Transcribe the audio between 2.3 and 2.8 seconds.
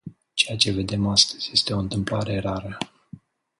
rară.